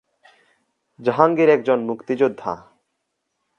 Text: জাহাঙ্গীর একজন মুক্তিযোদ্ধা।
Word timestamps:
জাহাঙ্গীর 0.99 1.49
একজন 1.49 1.79
মুক্তিযোদ্ধা। 1.83 2.53